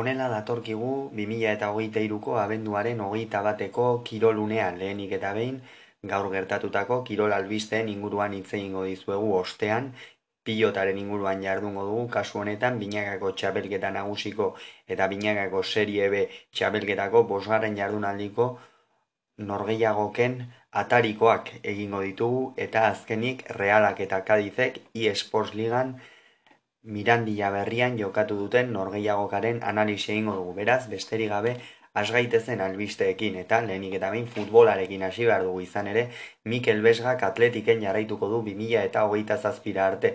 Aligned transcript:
Honela 0.00 0.24
datorkigu 0.30 0.92
2008ko 1.18 2.32
abenduaren 2.42 3.00
hogeita 3.04 3.42
bateko 3.46 3.84
kirolunean 4.08 4.78
lehenik 4.80 5.12
eta 5.18 5.30
behin 5.36 5.60
gaur 6.12 6.26
gertatutako 6.32 6.96
kirol 7.10 7.34
albisteen 7.36 7.90
inguruan 7.92 8.34
hitz 8.38 8.48
egingo 8.58 8.82
dizuegu 8.88 9.28
ostean. 9.36 9.92
Pilotaren 10.48 10.98
inguruan 11.02 11.44
jardungo 11.46 11.84
dugu 11.90 12.08
kasu 12.16 12.40
honetan 12.40 12.80
binakako 12.80 13.30
txapelketa 13.42 13.92
nagusiko 13.98 14.48
eta 14.96 15.06
binakako 15.12 15.62
serie 15.74 16.08
B 16.14 16.24
txapelketako 16.58 17.22
bosgarren 17.30 17.78
jardunaldiko 17.78 18.48
norgeiagoken 19.52 20.36
atarikoak 20.82 21.54
egingo 21.74 22.02
ditugu 22.08 22.42
eta 22.66 22.84
azkenik 22.88 23.46
realak 23.60 24.02
eta 24.08 24.20
kadizek 24.32 24.82
e-sports 25.06 25.54
ligan 25.62 25.94
Mirandilla 26.84 27.48
berrian 27.52 27.94
jokatu 27.98 28.36
duten 28.38 28.72
norgeiagokaren 28.72 29.62
analisi 29.64 30.10
egingo 30.12 30.34
dugu. 30.38 30.52
Beraz, 30.58 30.82
besterik 30.90 31.30
gabe 31.30 31.54
asgaitezen 32.00 32.60
albisteekin 32.60 33.38
eta 33.42 33.60
lehenik 33.64 33.94
eta 33.98 34.10
bain 34.12 34.26
futbolarekin 34.34 35.04
hasi 35.06 35.24
behar 35.30 35.46
dugu 35.46 35.62
izan 35.64 35.86
ere, 35.92 36.02
Mikel 36.52 36.82
Besgak 36.86 37.22
atletiken 37.28 37.80
jarraituko 37.86 38.28
du 38.32 38.40
2000 38.48 38.82
eta 38.90 39.04
hogeita 39.08 39.38
zazpira 39.38 39.86
arte. 39.86 40.10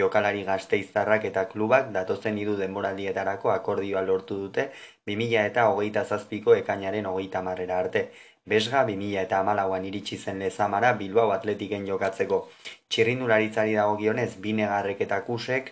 Jokalari 0.00 0.44
gazteiztarrak 0.48 1.26
eta 1.30 1.44
klubak 1.50 1.90
datozen 1.96 2.38
idu 2.44 2.56
denboraldietarako 2.60 3.50
akordioa 3.56 4.02
lortu 4.06 4.38
dute 4.46 4.70
2000 5.12 5.44
eta 5.50 5.66
hogeita 5.72 6.04
zazpiko 6.04 6.54
ekainaren 6.60 7.10
hogeita 7.10 7.42
marrera 7.42 7.82
arte. 7.84 8.06
Besga 8.46 8.86
2000 8.88 9.20
eta 9.26 9.42
amalauan 9.44 9.84
iritsi 9.90 10.16
zen 10.16 10.38
lezamara 10.38 10.94
Bilbao 11.02 11.30
atletiken 11.36 11.86
jokatzeko. 11.90 12.40
Txirrindularitzari 12.88 13.76
dago 13.80 13.98
gionez, 14.00 14.30
binegarrek 14.48 15.00
eta 15.08 15.20
kusek, 15.28 15.70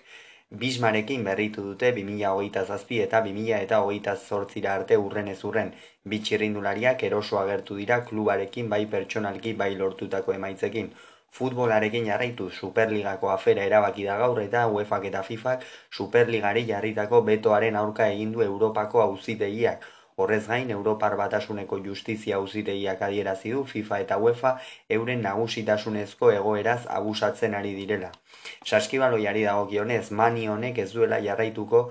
Bismarekin 0.60 1.22
berritu 1.26 1.62
dute 1.66 1.88
2008 1.96 2.62
zazpi 2.72 2.96
eta 3.02 3.20
2000 3.26 3.60
eta 3.66 3.76
hogeita 3.84 4.12
zortzira 4.16 4.74
arte 4.78 4.98
urren 5.02 5.30
ez 5.34 5.38
urren. 5.50 5.70
Bitxirrindulariak 6.14 7.04
eroso 7.08 7.38
agertu 7.42 7.76
dira 7.78 7.98
klubarekin 8.10 8.68
bai 8.74 8.80
pertsonalki 8.94 9.54
bai 9.62 9.70
lortutako 9.78 10.34
emaitzekin. 10.34 10.90
Futbolarekin 11.38 12.10
jarraitu 12.10 12.50
Superligako 12.58 13.32
afera 13.36 13.64
erabaki 13.70 14.04
da 14.10 14.18
gaur 14.24 14.42
eta 14.44 14.66
UEFak 14.74 15.08
eta 15.12 15.24
FIFak 15.30 15.64
Superligari 16.00 16.66
jarritako 16.74 17.22
betoaren 17.32 17.80
aurka 17.84 18.12
egindu 18.18 18.44
Europako 18.50 19.02
auzitegiak. 19.08 19.88
Horrez 20.16 20.46
gain, 20.46 20.70
Europar 20.70 21.16
batasuneko 21.16 21.78
justizia 21.84 22.36
auzitegiak 22.36 23.02
adierazi 23.02 23.52
du 23.56 23.64
FIFA 23.64 24.00
eta 24.04 24.18
UEFA 24.18 24.54
euren 24.96 25.22
nagusitasunezko 25.26 26.30
egoeraz 26.36 26.80
abusatzen 26.96 27.54
ari 27.60 27.74
direla. 27.78 28.10
Saskibaloiari 28.64 29.44
dagokionez, 29.48 30.10
mani 30.10 30.48
honek 30.48 30.82
ez 30.84 30.90
duela 30.92 31.20
jarraituko 31.28 31.86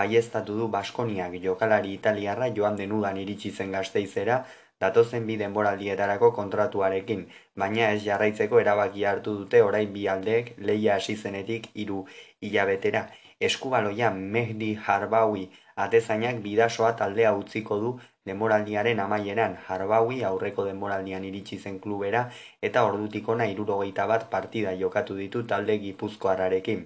baiestatu 0.00 0.58
du 0.58 0.68
Baskoniak 0.68 1.34
jokalari 1.42 1.94
italiarra 1.94 2.50
joan 2.54 2.76
denudan 2.76 3.18
iritsi 3.24 3.50
zen 3.50 3.74
gazteizera, 3.78 4.44
datozen 4.80 5.26
bi 5.26 5.36
denboraldietarako 5.40 6.30
kontratuarekin, 6.38 7.26
baina 7.62 7.90
ez 7.96 8.00
jarraitzeko 8.06 8.62
erabaki 8.62 9.04
hartu 9.10 9.36
dute 9.42 9.62
orain 9.62 9.92
bi 9.98 10.08
aldeek 10.14 10.54
leia 10.70 10.96
hasi 10.96 11.16
zenetik 11.16 11.68
hiru 11.74 12.04
hilabetera. 12.40 13.06
Eskubaloia 13.40 14.10
Mehdi 14.14 14.74
Harbaui 14.86 15.48
atezainak 15.82 16.40
bidasoa 16.42 16.92
taldea 17.00 17.32
utziko 17.34 17.78
du 17.82 17.90
denboraldiaren 18.28 19.00
amaieran 19.04 19.56
Harbaui 19.68 20.22
aurreko 20.28 20.64
denboraldian 20.68 21.24
iritsi 21.30 21.58
zen 21.58 21.78
klubera 21.86 22.22
eta 22.68 22.84
ordutikona 22.90 23.46
irurogeita 23.52 24.06
bat 24.06 24.28
partida 24.30 24.74
jokatu 24.82 25.16
ditu 25.20 25.42
talde 25.52 25.78
gipuzkoararekin. 25.82 26.84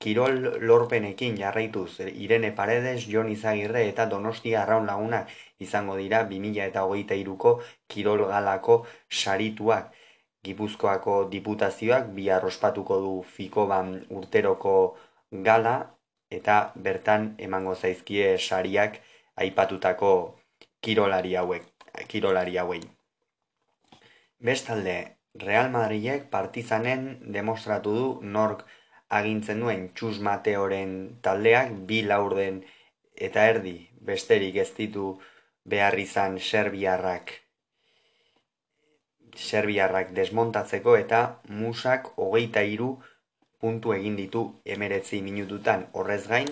Kirol 0.00 0.38
lorpenekin 0.68 1.34
jarraituz 1.36 2.00
Irene 2.00 2.52
Paredes, 2.56 3.06
Jon 3.14 3.28
Izagirre 3.28 3.82
eta 3.88 4.06
Donostia 4.06 4.62
Arraun 4.62 4.86
Laguna 4.86 5.26
izango 5.66 5.96
dira 5.96 6.22
2000 6.30 6.68
eta 6.68 6.84
hogeita 6.88 7.18
iruko 7.22 7.60
Kirol 7.88 8.24
Galako 8.30 8.86
sarituak. 9.10 9.92
Gipuzkoako 10.44 11.16
diputazioak 11.32 12.06
bi 12.16 12.30
arrospatuko 12.32 13.00
du 13.04 13.14
Fikoban 13.34 13.92
urteroko 14.20 14.76
gala 15.48 15.74
eta 16.30 16.56
bertan 16.76 17.34
emango 17.38 17.74
zaizkie 17.74 18.38
sariak 18.38 19.00
aipatutako 19.36 20.12
kirolari 20.80 21.34
hauek, 21.36 21.64
kirolari 22.08 22.56
hauei. 22.56 22.82
Bestalde, 24.40 25.16
Real 25.34 25.70
Madridek 25.70 26.30
partizanen 26.30 27.02
demostratu 27.34 27.92
du 27.94 28.06
nork 28.36 28.64
agintzen 29.18 29.60
duen 29.62 29.84
txus 29.94 30.18
mateoren 30.26 30.94
taldeak 31.22 31.70
bi 31.90 32.00
laurden 32.06 32.62
eta 33.28 33.44
erdi 33.52 33.76
besterik 34.10 34.56
ez 34.64 34.70
ditu 34.78 35.06
behar 35.74 35.98
izan 35.98 36.38
serbiarrak 36.38 37.32
serbiarrak 39.36 40.12
desmontatzeko 40.18 40.96
eta 41.02 41.20
musak 41.62 42.10
hogeita 42.16 42.62
iru 42.74 42.90
puntu 43.60 43.92
egin 43.92 44.16
ditu 44.16 44.42
emeretzi 44.64 45.20
minututan 45.22 45.86
horrez 45.92 46.22
gain, 46.28 46.48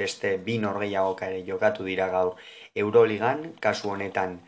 beste 0.00 0.36
bi 0.46 0.58
norgeiagok 0.58 1.22
ere 1.28 1.42
jokatu 1.46 1.84
dira 1.84 2.08
gaur 2.14 2.34
Euroligan, 2.74 3.52
kasu 3.60 3.90
honetan 3.90 4.40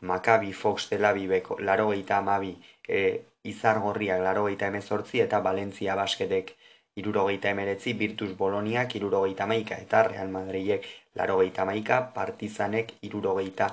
Maccabi 0.00 0.52
Fox 0.52 0.88
Tel 0.88 1.04
Aviveko 1.04 1.58
laro 1.60 1.92
amabi 1.92 2.56
e, 2.88 3.20
izargorriak 3.44 4.20
laro 4.22 4.48
emezortzi 4.48 5.20
eta 5.20 5.40
Valentzia 5.40 5.94
Basketek 5.94 6.56
irurogeita 6.96 7.50
emeretzi, 7.50 7.92
Virtus 7.92 8.32
Boloniak 8.36 8.94
irurogeita 8.96 9.46
maika 9.46 9.76
eta 9.76 10.02
Real 10.02 10.28
Madridek 10.28 10.86
laro 11.14 11.38
geita 11.38 11.64
maika, 11.64 12.00
Partizanek 12.14 12.94
irurogeita 13.02 13.68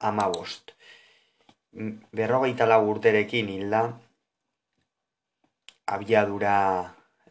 amabost. 0.00 0.72
Berrogeita 2.12 2.66
lau 2.66 2.82
urterekin 2.90 3.48
hilda, 3.48 3.82
abiadura 5.86 6.56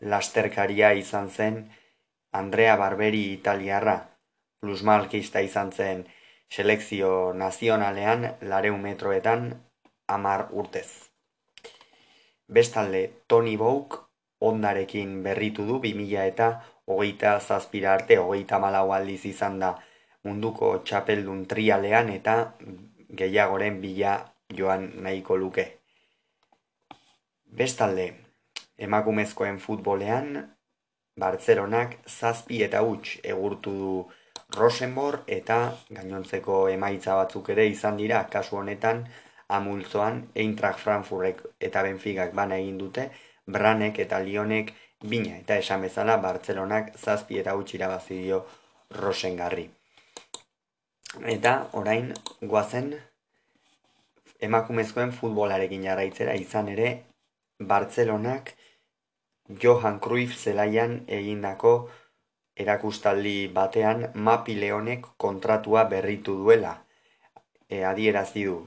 lasterkaria 0.02 0.92
izan 0.94 1.30
zen 1.30 1.62
Andrea 2.32 2.76
Barberi 2.78 3.34
italiarra, 3.34 3.96
plusmalkista 4.60 5.40
izan 5.40 5.72
zen 5.72 6.06
selekzio 6.50 7.34
nazionalean 7.34 8.28
lareun 8.42 8.82
metroetan 8.82 9.52
amar 10.08 10.48
urtez. 10.52 11.12
Bestalde, 12.48 13.04
Tony 13.28 13.58
Bouk 13.58 14.00
ondarekin 14.42 15.22
berritu 15.24 15.66
du 15.68 15.80
2000 15.80 16.26
eta 16.28 16.48
hogeita 16.86 17.40
zazpira 17.40 17.94
arte, 17.94 18.18
hogeita 18.18 18.60
malau 18.60 18.92
aldiz 18.92 19.26
izan 19.26 19.60
da 19.60 19.76
munduko 20.24 20.72
txapeldun 20.86 21.46
trialean 21.52 22.10
eta 22.10 22.36
gehiagoren 23.22 23.80
bila 23.82 24.18
joan 24.58 24.90
nahiko 25.06 25.38
luke. 25.38 25.66
Bestalde, 27.62 28.06
emakumezkoen 28.88 29.60
futbolean, 29.60 30.34
Bartzeronak 31.22 31.98
zazpi 32.08 32.62
eta 32.66 32.82
huts 32.88 33.18
egurtu 33.34 33.74
du 33.78 33.96
Rosenborg 34.56 35.28
eta 35.40 35.58
gainontzeko 35.90 36.62
emaitza 36.72 37.18
batzuk 37.20 37.52
ere 37.56 37.66
izan 37.72 38.00
dira 38.00 38.24
kasu 38.32 38.58
honetan 38.62 39.04
amultzoan 39.58 40.22
Eintracht 40.44 40.80
Frankfurtek 40.80 41.44
eta 41.68 41.84
Benficak 41.84 42.34
bana 42.36 42.58
egin 42.64 42.78
dute, 42.80 43.10
Branek 43.46 44.00
eta 44.06 44.20
Lionek 44.24 44.74
bina 45.04 45.38
eta 45.38 45.58
esan 45.60 45.84
bezala 45.88 46.18
Bartzeronak 46.24 46.96
zazpi 46.98 47.40
eta 47.44 47.56
huts 47.60 47.74
irabazi 47.76 48.22
dio 48.24 48.42
Rosengarri. 49.02 49.68
Eta 51.36 51.54
orain 51.82 52.14
guazen 52.42 52.94
emakumezkoen 54.48 55.12
futbolarekin 55.12 55.84
jarraitzera 55.90 56.36
izan 56.40 56.72
ere 56.76 56.92
Bartzelonak 57.60 58.56
Johan 59.60 60.00
Cruyff 60.00 60.38
zelaian 60.38 61.04
egindako 61.08 61.90
erakustaldi 62.56 63.48
batean 63.54 64.12
Mapi 64.14 64.56
Leonek 64.60 65.06
kontratua 65.18 65.86
berritu 65.86 66.36
duela. 66.44 66.76
E, 67.70 67.84
adierazi 67.84 68.46
du 68.46 68.58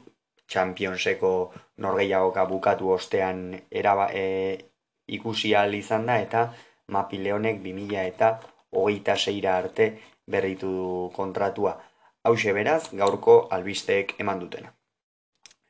Championseko 0.48 1.52
norgeiagoka 1.78 2.44
bukatu 2.46 2.90
ostean 2.90 3.54
eraba, 3.70 4.08
e, 4.12 4.58
ikusi 5.06 5.54
izan 5.78 6.06
da 6.06 6.18
eta 6.20 6.52
Mapi 6.88 7.18
Leonek 7.18 7.60
2000 7.62 8.06
eta 8.06 8.40
hogeita 8.70 9.16
seira 9.16 9.56
arte 9.56 9.98
berritu 10.26 10.66
du 10.66 11.10
kontratua. 11.14 11.80
Hau 12.24 12.34
beraz 12.34 12.90
gaurko 12.92 13.48
albisteek 13.50 14.14
eman 14.18 14.40
dutena. 14.40 14.72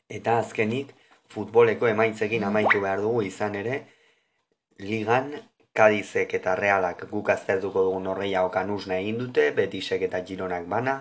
Eta 0.08 0.38
azkenik, 0.38 0.94
futboleko 1.28 1.86
emaitzekin 1.86 2.44
amaitu 2.44 2.80
behar 2.80 3.00
dugu 3.00 3.22
izan 3.22 3.54
ere, 3.54 3.86
ligan 4.78 5.34
Kadizek 5.72 6.34
eta 6.34 6.54
Realak 6.54 7.04
guk 7.10 7.28
aztertuko 7.30 7.82
dugun 7.86 8.06
horreia 8.06 8.44
okan 8.46 8.70
usna 8.70 8.98
egin 8.98 9.18
dute, 9.18 9.50
Betisek 9.50 10.02
eta 10.02 10.20
Gironak 10.26 10.66
bana, 10.68 10.94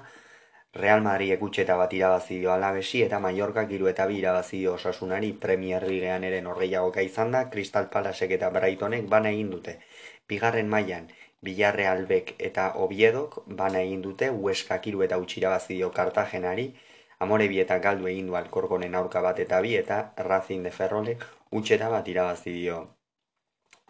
Real 0.74 1.02
Madrid 1.06 1.34
ekutxeta 1.36 1.76
bat 1.78 1.94
irabazi 1.94 2.40
dio 2.40 2.52
alabesi 2.52 3.04
eta 3.06 3.20
Mallorca 3.20 3.66
giru 3.72 3.90
eta 3.92 4.08
bi 4.08 4.18
irabazi 4.18 4.60
dio 4.60 4.74
osasunari 4.74 5.32
Premier 5.34 5.84
Ligean 5.88 6.24
ere 6.24 6.42
norgeia 6.42 6.82
izan 7.04 7.32
da, 7.32 7.50
Crystal 7.50 7.90
Palasek 7.90 8.32
eta 8.32 8.50
Brightonek 8.50 9.08
bana 9.10 9.30
egin 9.30 9.52
dute. 9.52 9.80
Bigarren 10.28 10.70
mailan 10.70 11.10
Bilarre 11.42 11.88
albek 11.88 12.34
eta 12.40 12.74
obiedok 12.76 13.44
bana 13.48 13.82
egin 13.82 14.02
dute 14.02 14.30
hueskak 14.30 14.88
iru 14.88 15.04
eta 15.04 15.18
utxirabazi 15.18 15.76
dio 15.76 15.92
kartagenari, 15.92 16.74
amore 17.20 17.48
bi 17.48 17.60
eta 17.60 17.78
galdu 17.78 18.08
egin 18.08 18.28
du 18.28 18.36
alkorgonen 18.36 18.96
aurka 18.96 19.22
bat 19.22 19.40
eta 19.40 19.62
bi 19.62 19.76
eta 19.76 20.14
razin 20.18 20.64
de 20.64 20.72
ferrolek 20.72 21.24
utxeta 21.52 21.90
bat 21.90 22.08
irabazi 22.08 22.52
dio 22.52 22.88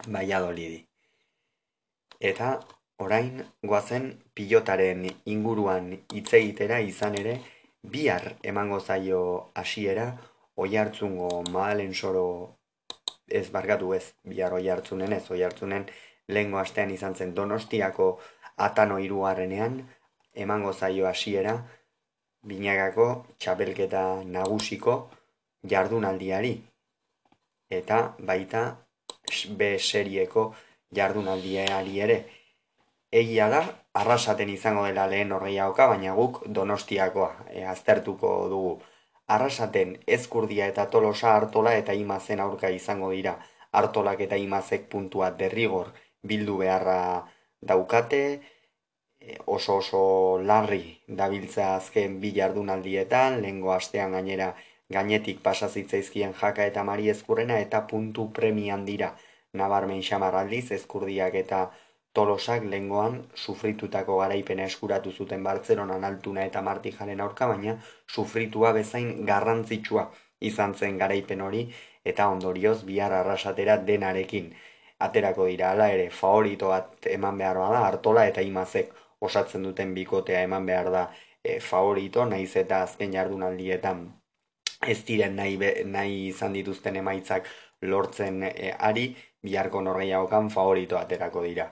baiadolidi. 0.06 0.86
Eta 2.20 2.60
orain 2.98 3.42
goazen 3.62 4.06
pilotaren 4.34 5.06
inguruan 5.26 5.90
hitz 6.14 6.30
egitera 6.38 6.80
izan 6.80 7.18
ere 7.20 7.34
bihar 7.94 8.34
emango 8.42 8.80
zaio 8.80 9.20
hasiera 9.54 10.06
oi 10.56 10.76
hartzungo 10.76 11.42
maalen 11.56 11.94
soro 11.94 12.26
ez 13.28 13.50
bargatu 13.50 13.94
ez 13.94 14.04
bihar 14.24 14.52
oi 14.58 14.68
hartzunen 14.68 15.12
ez 15.12 15.24
oi 15.30 15.42
hartzunen 15.42 15.86
lehengo 16.28 16.58
astean 16.58 16.90
izan 16.90 17.14
zen 17.14 17.34
donostiako 17.34 18.08
atano 18.68 18.98
irugarrenean 19.06 19.80
emango 20.46 20.72
zaio 20.72 21.08
hasiera 21.08 21.56
binagako 22.52 23.08
txapelketa 23.38 24.04
nagusiko 24.36 24.96
jardunaldiari 25.74 26.54
eta 27.80 28.00
baita 28.30 28.64
B 29.58 29.74
serieko 29.78 30.48
jardunaldiari 30.94 32.00
ere 32.06 32.18
egia 33.20 33.46
da, 33.52 33.60
arrasaten 34.00 34.50
izango 34.50 34.84
dela 34.88 35.06
lehen 35.10 35.32
horreiaoka, 35.36 35.86
baina 35.92 36.14
guk 36.18 36.40
donostiakoa 36.58 37.30
e, 37.50 37.62
aztertuko 37.74 38.32
dugu. 38.52 38.72
Arrasaten 39.34 39.94
ezkurdia 40.16 40.66
eta 40.72 40.86
tolosa 40.94 41.34
hartola 41.36 41.74
eta 41.82 41.94
imazen 42.00 42.42
aurka 42.46 42.70
izango 42.78 43.12
dira. 43.14 43.36
Artolak 43.82 44.20
eta 44.26 44.36
imazek 44.46 44.88
puntua 44.90 45.30
derrigor 45.38 45.92
bildu 46.32 46.58
beharra 46.58 46.98
daukate, 47.70 48.22
e, 49.20 49.38
oso 49.56 49.78
oso 49.82 50.02
larri 50.50 50.84
dabiltza 51.22 51.70
azken 51.76 52.20
bi 52.20 52.34
jardunaldietan, 52.40 53.40
lehengo 53.46 53.72
astean 53.78 54.18
gainera 54.18 54.54
gainetik 54.96 55.40
pasazitzaizkien 55.48 56.34
jaka 56.40 56.66
eta 56.72 56.84
mari 56.90 57.08
ezkurrena 57.14 57.58
eta 57.66 57.80
puntu 57.92 58.28
premian 58.40 58.84
dira. 58.90 59.14
Nabarmen 59.60 60.02
xamarraldiz 60.02 60.66
ezkurdiak 60.78 61.34
eta 61.44 61.64
Tolosak 62.14 62.66
lengoan 62.72 63.14
sufritutako 63.44 64.16
garaipena 64.20 64.66
eskuratu 64.70 65.12
zuten 65.22 65.42
Bartzelonan 65.46 66.04
altuna 66.08 66.44
eta 66.50 66.62
martijaren 66.68 67.22
aurka, 67.24 67.48
baina 67.52 67.74
sufritua 68.14 68.70
bezain 68.76 69.10
garrantzitsua 69.30 70.04
izan 70.50 70.76
zen 70.78 71.02
garaipen 71.02 71.42
hori 71.48 71.64
eta 72.12 72.28
ondorioz 72.36 72.76
bihar 72.92 73.18
arrasatera 73.18 73.78
denarekin. 73.90 74.50
Aterako 75.08 75.50
dira 75.50 75.72
ala 75.74 75.90
ere 75.98 76.08
favorito 76.22 76.70
bat 76.76 77.12
eman 77.18 77.44
behar 77.44 77.62
da, 77.64 77.84
hartola 77.90 78.28
eta 78.30 78.48
imazek 78.52 78.94
osatzen 79.30 79.70
duten 79.70 79.94
bikotea 80.00 80.46
eman 80.48 80.70
behar 80.70 80.92
da 80.98 81.06
e, 81.42 81.58
favorito, 81.72 82.28
naiz 82.34 82.52
eta 82.64 82.84
azken 82.86 83.18
jardunaldietan 83.18 84.06
ez 84.88 85.00
diren 85.08 85.36
nahi, 85.36 85.58
nahi 85.84 86.18
izan 86.28 86.52
dituzten 86.58 86.96
emaitzak 86.96 87.48
lortzen 87.82 88.42
e, 88.48 88.72
ari, 88.90 89.06
biharko 89.42 89.82
norgeiagokan 89.86 90.50
favorito 90.50 90.98
aterako 90.98 91.42
dira. 91.44 91.70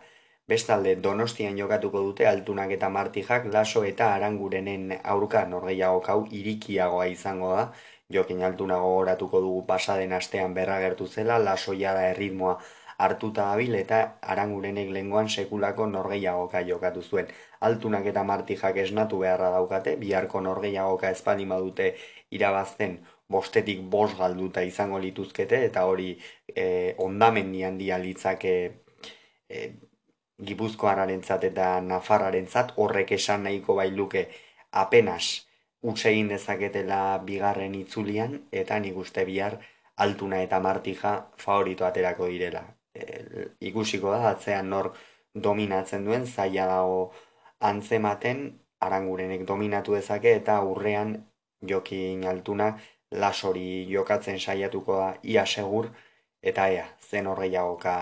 Bestalde, 0.52 0.96
donostian 1.06 1.56
jokatuko 1.58 2.02
dute 2.06 2.26
altunak 2.26 2.72
eta 2.76 2.88
martijak 2.90 3.46
laso 3.54 3.84
eta 3.88 4.08
arangurenen 4.14 4.88
aurka 5.14 5.44
norgeiago 5.54 6.00
kau 6.08 6.18
irikiagoa 6.40 7.06
izango 7.12 7.52
da. 7.56 7.66
Jokin 8.12 8.42
altunago 8.48 8.88
goratuko 8.96 9.40
dugu 9.40 9.62
pasaden 9.66 10.12
astean 10.12 10.54
berragertu 10.54 11.06
zela, 11.06 11.38
laso 11.38 11.72
jada 11.84 12.08
erritmoa 12.10 12.58
hartuta 12.98 13.48
dabil 13.50 13.74
eta 13.74 14.18
arangurenek 14.22 14.90
lenguan 14.90 15.28
sekulako 15.28 15.86
norgeiagoka 15.86 16.62
jokatu 16.68 17.02
zuen. 17.02 17.26
Altunak 17.60 18.06
eta 18.06 18.24
martijak 18.24 18.76
esnatu 18.76 19.18
beharra 19.24 19.50
daukate, 19.50 19.96
biharko 19.96 20.40
norgeiagoka 20.40 21.10
espalima 21.10 21.58
dute 21.58 21.94
irabazten 22.30 23.00
bostetik 23.28 23.80
bos 23.94 24.10
galduta 24.18 24.62
izango 24.62 24.98
lituzkete 24.98 25.64
eta 25.68 25.84
hori 25.90 26.10
e, 26.54 26.94
ondamendian 26.98 27.78
dia 27.78 27.98
litzake 27.98 28.54
e, 29.48 29.72
Gipuzkoararentzat 30.42 31.44
eta 31.46 31.66
Nafarrarentzat 31.86 32.72
horrek 32.82 33.12
esan 33.18 33.44
nahiko 33.46 33.76
bailuke 33.78 34.24
apenas 34.84 35.26
utxe 35.90 36.10
egin 36.10 36.30
dezaketela 36.32 36.98
bigarren 37.28 37.74
itzulian 37.78 38.38
eta 38.62 38.78
nik 38.84 38.98
uste 39.04 39.24
bihar 39.28 39.58
altuna 40.06 40.42
eta 40.46 40.60
martija 40.66 41.12
favorito 41.44 41.86
aterako 41.86 42.30
direla. 42.34 42.64
E, 43.02 43.46
ikusiko 43.70 44.12
da 44.14 44.30
atzean 44.30 44.68
nor 44.74 44.92
dominatzen 45.48 46.04
duen 46.08 46.26
zaila 46.26 46.66
dago 46.70 46.98
antzematen 47.70 48.42
arangurenek 48.88 49.46
dominatu 49.46 49.94
dezake 49.98 50.34
eta 50.40 50.60
urrean 50.72 51.14
jokin 51.72 52.26
altuna 52.26 52.72
lasori 53.24 53.68
jokatzen 53.92 54.38
saiatuko 54.38 54.98
da 54.98 55.08
ia 55.34 55.46
segur 55.46 55.88
eta 56.52 56.68
ea 56.76 56.86
zen 57.10 57.26
horreiagoka 57.32 57.96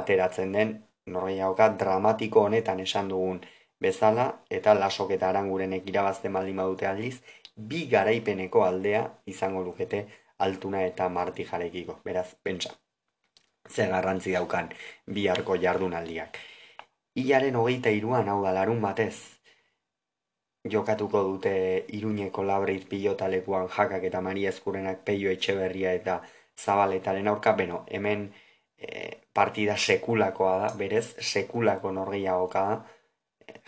ateratzen 0.00 0.52
den 0.52 0.74
norgeiagoka 1.06 1.68
dramatiko 1.80 2.44
honetan 2.48 2.80
esan 2.86 3.08
dugun 3.12 3.40
bezala 3.86 4.26
eta 4.58 4.74
lasok 4.74 5.14
eta 5.16 5.28
arangurenek 5.28 5.88
irabazten 5.92 6.32
baldin 6.36 6.60
badute 6.62 6.88
aldiz, 6.90 7.16
bi 7.70 7.84
garaipeneko 7.94 8.64
aldea 8.68 9.02
izango 9.34 9.62
lukete 9.66 10.04
altuna 10.46 10.82
eta 10.86 11.08
marti 11.08 11.46
jarekiko. 11.50 11.98
Beraz, 12.04 12.28
pentsa, 12.42 12.72
ze 13.68 13.86
garrantzi 13.88 14.32
daukan 14.32 14.68
biharko 15.06 15.56
jardunaldiak. 15.56 16.38
Iaren 17.14 17.56
hogeita 17.56 17.90
iruan 17.90 18.28
hau 18.28 18.42
da 18.44 18.52
larun 18.52 18.80
batez, 18.82 19.14
jokatuko 20.70 21.22
dute 21.22 21.84
iruñeko 21.98 22.42
labreiz 22.42 22.84
pilotalekuan 22.88 23.68
jakak 23.68 24.04
eta 24.10 24.20
Maria 24.20 24.48
Eskurenak 24.50 25.04
peio 25.04 25.30
etxeberria 25.30 25.92
eta 25.92 26.22
zabaletaren 26.56 27.28
aurka, 27.28 27.52
beno, 27.52 27.84
hemen 27.90 28.32
e, 28.78 29.20
partida 29.32 29.76
sekulakoa 29.76 30.58
da, 30.58 30.68
berez, 30.78 31.06
sekulako 31.20 31.92
norgeiagoka 31.92 32.64
da, 32.70 32.76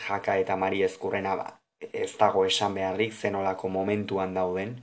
jaka 0.08 0.36
eta 0.42 0.56
mari 0.56 0.82
ezkurrena 0.86 1.36
ba, 1.36 1.46
ez 1.92 2.12
dago 2.18 2.44
esan 2.46 2.74
beharrik 2.74 3.12
zenolako 3.12 3.68
momentuan 3.68 4.34
dauden, 4.34 4.76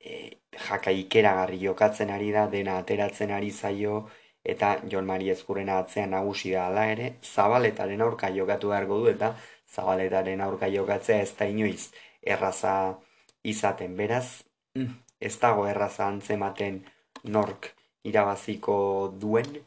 e, 0.00 0.40
jaka 0.68 0.90
ikeragarri 0.90 1.60
jokatzen 1.64 2.10
ari 2.10 2.32
da, 2.32 2.46
dena 2.50 2.78
ateratzen 2.78 3.30
ari 3.30 3.50
zaio, 3.50 4.08
eta 4.44 4.76
Jon 4.90 5.06
Mari 5.06 5.30
ezkurrena 5.30 5.78
atzean 5.78 6.10
nagusi 6.16 6.52
da 6.52 6.66
ala 6.66 6.86
ere, 6.92 7.14
zabaletaren 7.22 8.00
aurka 8.00 8.30
jokatu 8.34 8.72
beharko 8.72 9.00
du, 9.02 9.08
eta 9.12 9.34
zabaletaren 9.74 10.40
aurka 10.40 10.68
jokatzea 10.68 11.20
ez 11.22 11.32
da 11.38 11.46
inoiz 11.46 11.90
erraza 12.22 12.74
izaten. 13.44 13.96
Beraz, 13.96 14.42
mm, 14.74 14.94
ez 15.20 15.36
dago 15.40 15.66
erraza 15.66 16.06
antzematen 16.06 16.80
nork 17.24 17.74
irabaziko 18.04 18.76
duen, 19.20 19.60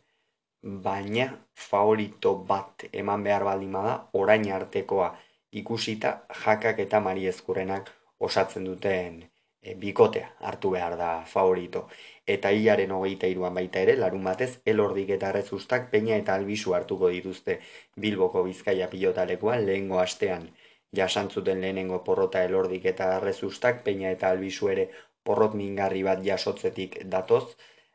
baina 0.64 1.28
favorito 1.54 2.36
bat 2.50 2.86
eman 2.92 3.24
behar 3.24 3.44
baldin 3.44 3.74
da 3.76 3.98
orain 4.14 4.46
artekoa 4.58 5.10
ikusita 5.52 6.14
jakak 6.44 6.80
eta 6.80 7.00
mari 7.00 7.28
ezkurrenak 7.28 7.92
osatzen 8.20 8.66
duten 8.66 9.20
e, 9.62 9.76
bikotea 9.76 10.30
hartu 10.40 10.72
behar 10.76 10.98
da 10.98 11.10
favorito. 11.26 11.88
Eta 12.26 12.52
hilaren 12.56 12.92
hogeita 12.96 13.28
iruan 13.28 13.56
baita 13.60 13.82
ere, 13.86 13.96
larun 14.00 14.24
batez, 14.24 14.52
elordik 14.74 15.10
eta 15.16 15.32
rezustak 15.36 15.90
peina 15.92 16.16
eta 16.16 16.36
albisu 16.40 16.74
hartuko 16.78 17.10
dituzte 17.16 17.58
bilboko 18.06 18.44
bizkaia 18.44 18.88
pilotalekoa 18.94 19.58
lehengo 19.66 20.00
astean. 20.00 20.48
Jasantzuten 20.96 21.60
lehenengo 21.62 22.00
porrota 22.06 22.44
elordik 22.44 22.86
eta 22.94 23.10
rezustak 23.20 23.84
peina 23.84 24.12
eta 24.16 24.30
albisu 24.30 24.70
ere 24.76 24.88
porrot 25.24 25.58
mingarri 25.60 26.04
bat 26.04 26.24
jasotzetik 26.24 26.98
datoz, 27.16 27.44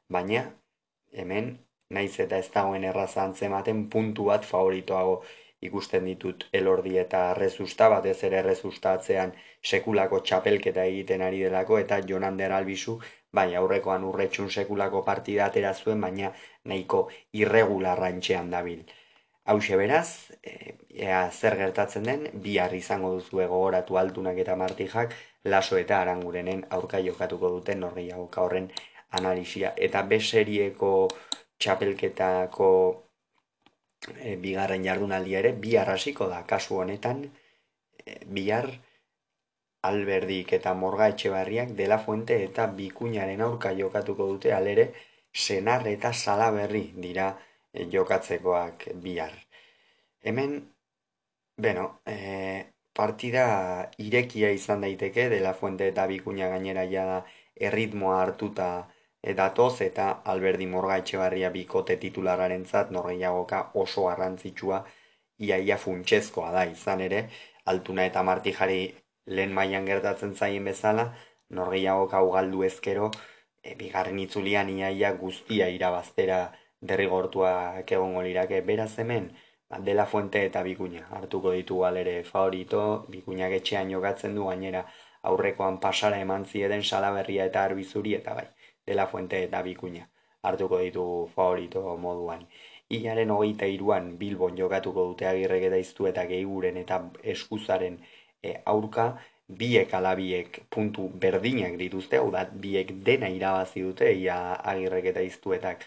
baina 0.09 0.45
hemen 1.13 1.51
naiz 1.97 2.15
eta 2.21 2.39
ez 2.43 2.49
dagoen 2.55 2.85
erraza 2.85 3.23
antzematen 3.25 3.87
puntu 3.93 4.29
bat 4.29 4.45
favoritoago 4.45 5.23
ikusten 5.67 6.05
ditut 6.07 6.45
elordi 6.53 6.97
eta 6.99 7.23
rezusta 7.35 7.89
bat 7.93 8.07
ez 8.07 8.19
ere 8.29 8.43
rezusta 8.47 8.93
atzean 8.99 9.33
sekulako 9.63 10.21
txapelketa 10.21 10.85
egiten 10.93 11.23
ari 11.29 11.43
delako 11.47 11.79
eta 11.79 11.99
jonander 12.11 12.53
albizu 12.53 12.99
bai 13.33 13.55
aurrekoan 13.61 14.05
urretxun 14.11 14.51
sekulako 14.51 15.03
partida 15.09 15.47
atera 15.47 15.75
zuen 15.75 16.01
baina 16.01 16.33
nahiko 16.65 17.09
irregularra 17.43 18.09
entxean 18.15 18.51
dabil. 18.51 18.85
Hau 19.49 19.59
beraz, 19.81 20.31
e, 20.45 20.75
ea 20.91 21.31
zer 21.31 21.57
gertatzen 21.57 22.05
den, 22.05 22.29
bihar 22.47 22.75
izango 22.75 23.13
duzu 23.15 23.37
gogoratu 23.37 23.97
altunak 23.97 24.37
eta 24.39 24.57
martijak, 24.57 25.15
laso 25.45 25.79
eta 25.79 26.01
arangurenen 26.03 26.67
aurka 26.71 27.01
jokatuko 27.01 27.51
duten 27.57 27.81
norgeiago 27.81 28.29
horren 28.45 28.71
analisia. 29.11 29.73
Eta 29.77 30.03
beserieko 30.03 31.09
txapelketako 31.59 32.69
e, 34.07 34.37
bigarren 34.45 34.85
jardunaldia 34.85 35.41
ere, 35.45 35.53
bihar 35.65 35.91
hasiko 35.95 36.29
da, 36.33 36.43
kasu 36.53 36.79
honetan, 36.83 37.25
e, 38.05 38.19
bihar 38.39 38.71
alberdik 39.91 40.53
eta 40.59 40.75
morga 40.75 41.09
etxebarriak 41.13 41.75
dela 41.81 41.99
fuente 42.07 42.39
eta 42.45 42.67
bikuñaren 42.81 43.45
aurka 43.49 43.73
jokatuko 43.81 44.27
dute 44.33 44.53
alere 44.55 44.89
senar 45.45 45.87
eta 45.87 46.13
salaberri 46.13 46.85
dira 47.07 47.29
e, 47.73 47.87
jokatzekoak 47.95 48.89
bihar. 49.07 49.35
Hemen, 50.23 50.59
beno, 51.57 51.87
e, 52.07 52.17
partida 52.99 53.45
irekia 53.99 54.51
izan 54.51 54.81
daiteke, 54.87 55.29
dela 55.35 55.55
fuente 55.55 55.89
eta 55.93 56.07
bikuña 56.11 56.49
gainera 56.55 56.85
ja 56.95 57.05
erritmoa 57.69 58.23
hartuta 58.23 58.69
edatoz 59.33 59.81
eta 59.87 60.09
alberdi 60.33 60.67
morga 60.75 60.97
etxebarria 61.03 61.51
bikote 61.55 61.97
titulararen 62.05 62.65
zat 62.65 62.91
norgeiagoka 62.97 63.61
oso 63.85 64.07
garrantzitsua 64.09 64.85
iaia 65.49 65.77
funtsezkoa 65.79 66.53
da 66.53 66.65
izan 66.71 67.01
ere, 67.09 67.25
altuna 67.73 68.07
eta 68.11 68.23
martijari 68.31 68.81
lehen 69.39 69.53
mailan 69.59 69.87
gertatzen 69.87 70.35
zaien 70.35 70.65
bezala, 70.71 71.09
norgeiagoka 71.59 72.23
ugaldu 72.29 72.65
ezkero, 72.69 73.11
e, 73.63 73.75
bigarren 73.83 74.19
itzulian 74.25 74.71
iaia 74.77 75.13
guztia 75.23 75.69
irabaztera 75.75 76.41
derrigortuak 76.91 77.93
egongo 77.99 78.23
lirake 78.27 78.61
beraz 78.71 78.93
hemen, 78.99 79.31
ba, 79.71 79.79
dela 79.91 80.07
fuente 80.07 80.45
eta 80.47 80.63
bikuña. 80.63 81.07
Hartuko 81.19 81.53
ditu 81.57 81.81
galere 81.85 82.23
favorito, 82.25 82.83
bikuña 83.15 83.49
getxean 83.55 83.91
jokatzen 83.95 84.35
du 84.39 84.47
gainera 84.51 84.85
aurrekoan 85.31 85.79
pasara 85.81 86.21
eman 86.25 86.45
zieden 86.47 86.83
salaberria 86.83 87.47
eta 87.51 87.65
arbizuri 87.65 88.15
eta 88.21 88.35
bai, 88.35 88.47
dela 88.89 89.07
fuente 89.13 89.43
eta 89.45 89.63
bikuña. 89.69 90.09
Hartuko 90.43 90.79
ditu 90.85 91.05
favorito 91.35 91.97
moduan. 92.05 92.47
Iaren 92.99 93.31
hogeita 93.31 93.67
iruan 93.67 94.13
Bilbon 94.19 94.57
jokatuko 94.57 95.05
dute 95.11 95.27
agirrek 95.31 95.67
eta 95.71 95.81
iztu 95.87 96.07
eta 96.11 96.25
gehiguren 96.31 96.79
eta 96.83 97.03
eskuzaren 97.35 97.99
e, 98.43 98.55
aurka, 98.73 99.07
biek 99.61 99.93
alabiek 99.99 100.61
puntu 100.75 101.09
berdinak 101.25 101.77
dituzte, 101.81 102.19
hau 102.23 102.31
da, 102.33 102.45
biek 102.67 102.93
dena 103.05 103.29
irabazi 103.33 103.85
dute, 103.85 104.11
ia 104.25 104.39
agirrek 104.73 105.13
eta 105.13 105.25
iztuetak 105.33 105.85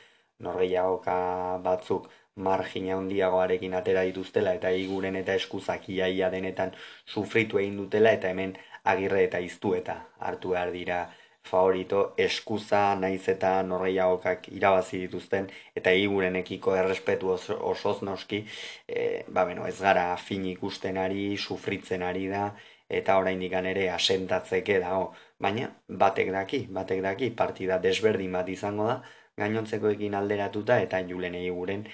norgeiagoka 0.47 1.17
batzuk 1.63 2.09
margina 2.35 2.95
handiagoarekin 2.97 3.73
atera 3.79 4.03
dituztela 4.09 4.53
eta 4.57 4.71
iguren 4.83 5.17
eta 5.21 5.35
eskuzak 5.39 5.89
iaia 5.95 6.29
denetan 6.35 6.71
sufritu 7.05 7.59
egin 7.63 7.77
dutela 7.81 8.13
eta 8.17 8.29
hemen 8.33 8.55
agirre 8.93 9.25
eta 9.27 9.41
iztu 9.47 9.73
eta 9.79 9.97
hartu 10.29 10.53
behar 10.55 10.71
dira 10.77 11.01
favorito 11.43 12.13
eskuza 12.17 12.81
naiz 12.95 13.27
eta 13.33 13.51
norgeiagokak 13.63 14.47
irabazi 14.57 14.99
dituzten 15.05 15.49
eta 15.75 15.91
igurenekiko 15.91 16.75
errespetu 16.75 17.31
osoz 17.71 17.97
noski 18.07 18.43
e, 18.87 19.23
ba 19.27 19.45
beno, 19.45 19.65
ez 19.67 19.79
gara 19.79 20.15
fin 20.17 20.45
ikusten 20.45 20.97
ari, 20.97 21.37
sufritzen 21.37 22.03
ari 22.03 22.27
da 22.27 22.51
eta 22.89 23.17
oraindik 23.17 23.53
ere 23.53 23.89
asentatzeke 23.89 24.79
dago. 24.79 25.13
Baina 25.39 25.69
batek 25.87 26.31
daki, 26.31 26.67
batek 26.69 27.01
daki 27.01 27.31
partida 27.31 27.79
desberdin 27.79 28.31
bat 28.31 28.49
izango 28.49 28.87
da 28.87 29.01
gainontzekoekin 29.37 30.15
alderatuta 30.15 30.79
eta 30.85 30.99
julenei 31.11 31.49
guren 31.49 31.85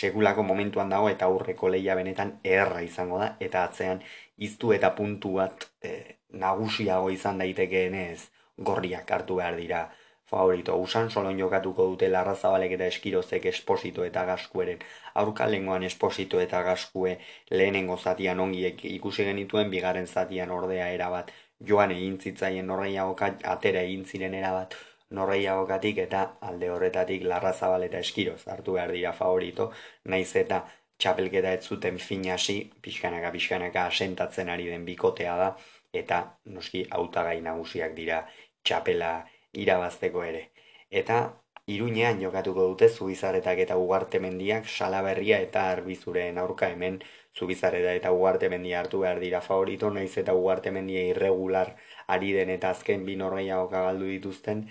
sekulako 0.00 0.42
momentuan 0.42 0.90
dago 0.90 1.08
eta 1.08 1.26
aurreko 1.26 1.68
leia 1.74 1.94
benetan 1.94 2.32
erra 2.44 2.80
izango 2.86 3.18
da 3.18 3.28
eta 3.40 3.64
atzean 3.64 4.02
iztu 4.48 4.72
eta 4.72 4.90
puntu 4.96 5.34
bat 5.38 5.68
e, 5.82 5.92
nagusiago 6.44 7.10
izan 7.10 7.38
daitekeenez 7.38 8.28
gorriak 8.58 9.10
hartu 9.10 9.36
behar 9.40 9.56
dira 9.56 9.88
favorito. 10.28 10.76
Usan 10.76 11.10
solon 11.10 11.38
jokatuko 11.40 11.86
dute 11.92 12.08
larrazabalek 12.12 12.74
eta 12.76 12.88
eskirozek 12.92 13.46
esposito 13.52 14.04
eta 14.04 14.24
gaskueren. 14.28 14.82
Aurka 15.14 15.46
lengoan 15.50 15.86
esposito 15.88 16.40
eta 16.40 16.62
gaskue 16.62 17.16
lehenengo 17.50 17.96
zatian 17.96 18.40
ongiek 18.40 18.84
ikusi 18.84 19.24
genituen, 19.24 19.70
bigarren 19.70 20.06
zatian 20.06 20.50
ordea 20.50 20.90
erabat 20.98 21.32
joan 21.70 21.92
egin 21.92 22.18
zitzaien 22.20 22.66
norreiagoka 22.66 23.32
atera 23.54 23.80
egin 23.88 24.04
ziren 24.04 24.34
erabat 24.34 24.76
norreiagokatik 25.18 25.98
eta 26.04 26.24
alde 26.50 26.68
horretatik 26.70 27.24
larrazabal 27.24 27.86
eta 27.86 28.02
eskiroz 28.04 28.42
hartu 28.54 28.76
behar 28.76 28.92
dira 28.92 29.12
favorito, 29.20 29.70
naiz 30.04 30.34
eta 30.36 30.60
txapelketa 30.98 31.54
ez 31.56 31.64
zuten 31.64 31.98
finasi, 31.98 32.58
pixkanaka 32.82 33.30
pixkanaka 33.32 33.86
asentatzen 33.92 34.48
ari 34.54 34.66
den 34.68 34.84
bikotea 34.84 35.36
da, 35.40 35.48
eta 35.94 36.18
noski 36.56 36.84
hautagai 36.90 37.38
nagusiak 37.40 37.94
dira 37.96 38.18
txapela 38.62 39.12
irabazteko 39.52 40.24
ere. 40.24 40.50
Eta 40.90 41.18
iruñean 41.68 42.20
jokatuko 42.24 42.66
dute 42.72 42.88
zubizaretak 42.88 43.58
eta 43.64 43.76
ugarte 43.76 44.20
mendiak 44.24 44.68
salaberria 44.74 45.40
eta 45.46 45.70
arbizuren 45.70 46.38
aurka 46.38 46.70
hemen 46.74 47.02
zubizareta 47.38 47.92
eta 47.98 48.12
ugarte 48.12 48.48
mendia 48.52 48.80
hartu 48.80 49.00
behar 49.04 49.20
dira 49.20 49.40
favorito, 49.40 49.90
naiz 49.90 50.16
eta 50.22 50.34
ugarte 50.34 50.70
mendia 50.76 51.02
irregular 51.10 51.74
ari 52.14 52.32
den 52.36 52.50
eta 52.54 52.70
azken 52.74 53.04
bi 53.08 53.16
norgeiago 53.22 53.68
galdu 53.74 54.08
dituzten, 54.12 54.64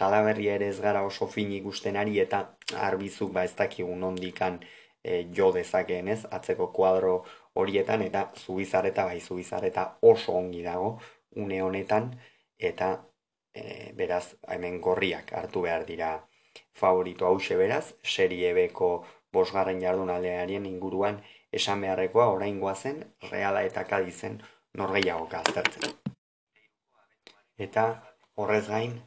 salaberria 0.00 0.54
ere 0.58 0.68
ez 0.74 0.80
gara 0.86 1.04
oso 1.10 1.28
fin 1.34 1.52
ikusten 1.58 1.96
ari 1.96 2.18
eta 2.24 2.40
arbizuk 2.88 3.32
ba 3.36 3.44
ez 3.44 3.54
dakigun 3.60 4.02
ondikan 4.10 4.58
e, 5.04 5.26
jo 5.36 5.52
dezakeen 5.52 6.08
ez, 6.08 6.20
atzeko 6.38 6.72
kuadro 6.78 7.14
horietan 7.54 8.02
eta 8.08 8.24
zubizareta 8.44 9.04
bai 9.04 9.20
zubizareta 9.20 9.86
oso 10.14 10.32
ongi 10.42 10.62
dago 10.62 10.90
une 11.36 11.62
honetan 11.62 12.10
eta 12.58 12.90
e, 13.58 13.92
beraz 14.00 14.24
hemen 14.54 14.80
gorriak 14.86 15.32
hartu 15.40 15.64
behar 15.66 15.86
dira 15.90 16.10
favorito 16.82 17.26
hause 17.26 17.56
beraz, 17.56 17.84
serie 18.02 18.52
beko 18.54 18.90
bosgarren 19.32 19.82
jardunaldearien 19.84 20.66
inguruan 20.72 21.20
esan 21.60 21.84
beharrekoa 21.86 22.28
orain 22.36 22.60
zen 22.74 23.04
reala 23.30 23.62
eta 23.70 23.84
kadizen 23.84 24.40
norgeiago 24.74 25.28
aztertzen. 25.42 25.94
Eta 27.58 27.84
horrez 28.36 28.66
gain, 28.68 29.00